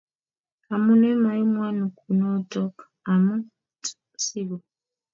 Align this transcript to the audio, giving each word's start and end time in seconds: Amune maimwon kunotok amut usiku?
Amune 0.73 1.09
maimwon 1.23 1.77
kunotok 1.97 2.75
amut 3.11 3.83
usiku? 4.15 4.57